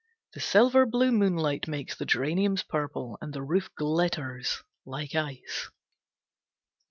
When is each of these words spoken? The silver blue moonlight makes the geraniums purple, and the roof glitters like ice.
The 0.33 0.39
silver 0.39 0.87
blue 0.87 1.11
moonlight 1.11 1.67
makes 1.67 1.95
the 1.95 2.07
geraniums 2.07 2.63
purple, 2.63 3.19
and 3.21 3.31
the 3.33 3.43
roof 3.43 3.69
glitters 3.75 4.63
like 4.83 5.13
ice. 5.13 5.69